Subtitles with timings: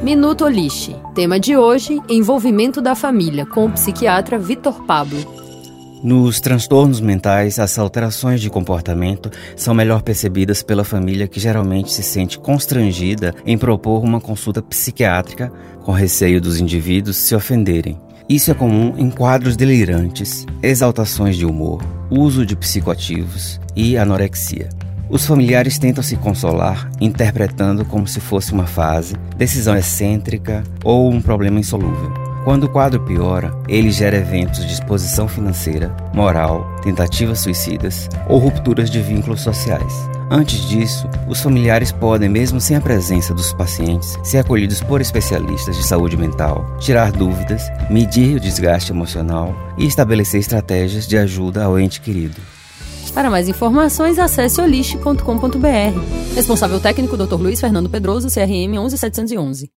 [0.00, 0.94] Minuto Olixe.
[1.12, 5.18] Tema de hoje: envolvimento da família, com o psiquiatra Vitor Pablo.
[6.04, 12.02] Nos transtornos mentais, as alterações de comportamento são melhor percebidas pela família que geralmente se
[12.02, 15.52] sente constrangida em propor uma consulta psiquiátrica
[15.82, 18.00] com receio dos indivíduos se ofenderem.
[18.28, 24.68] Isso é comum em quadros delirantes, exaltações de humor, uso de psicoativos e anorexia.
[25.08, 31.20] Os familiares tentam se consolar interpretando como se fosse uma fase, decisão excêntrica ou um
[31.20, 32.12] problema insolúvel.
[32.44, 38.90] Quando o quadro piora, ele gera eventos de exposição financeira, moral, tentativas suicidas ou rupturas
[38.90, 39.92] de vínculos sociais.
[40.28, 45.76] Antes disso, os familiares podem, mesmo sem a presença dos pacientes, ser acolhidos por especialistas
[45.76, 51.78] de saúde mental, tirar dúvidas, medir o desgaste emocional e estabelecer estratégias de ajuda ao
[51.78, 52.40] ente querido.
[53.14, 56.34] Para mais informações, acesse oliste.com.br.
[56.34, 57.34] Responsável técnico Dr.
[57.34, 59.70] Luiz Fernando Pedroso, CRM 11711.